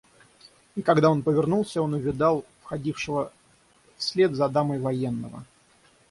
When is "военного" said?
4.79-5.45